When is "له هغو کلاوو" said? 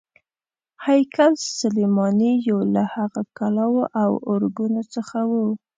2.73-3.83